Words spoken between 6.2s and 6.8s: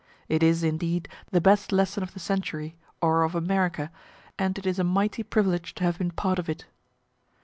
of it.